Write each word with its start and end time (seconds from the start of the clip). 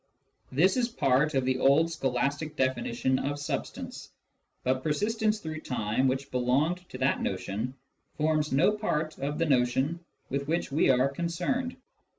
This 0.51 0.77
is 0.77 0.87
part 0.89 1.35
of 1.35 1.45
the 1.45 1.59
old 1.59 1.91
scholastic 1.91 2.55
definition 2.55 3.19
of 3.19 3.37
substance; 3.37 4.09
but 4.63 4.81
persistence 4.81 5.37
through 5.37 5.59
time, 5.61 6.07
which 6.07 6.31
belonged 6.31 6.89
to 6.89 6.97
that 6.97 7.21
notion, 7.21 7.75
forms 8.17 8.51
no 8.51 8.71
part 8.71 9.19
of 9.19 9.37
the 9.37 9.45
notion 9.45 9.99
with 10.27 10.47
which 10.47 10.71
we 10.71 10.89
are 10.89 11.07
con 11.07 11.27
cerned. 11.27 11.75